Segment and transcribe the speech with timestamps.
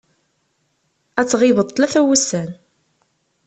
[1.19, 2.49] Ad tɣibeḍ tlata n wussan.